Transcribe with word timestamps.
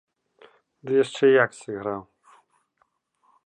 Ды 0.85 0.91
яшчэ 1.03 1.25
як 1.43 1.51
сыграў! 1.61 2.01